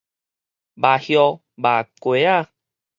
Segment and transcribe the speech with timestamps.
[0.03, 0.05] 鴟鴞
[1.55, 2.47] 覓雞仔